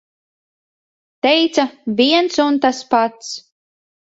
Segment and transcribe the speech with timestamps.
[1.27, 1.65] Teica-
[2.01, 3.33] viens un tas pats.